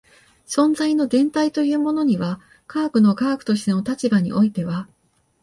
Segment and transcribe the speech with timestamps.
[0.47, 4.89] 存在の全体というものには科学の科学としての立場においては